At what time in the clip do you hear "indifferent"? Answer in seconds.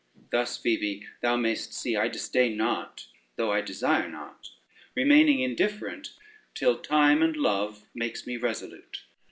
5.41-6.13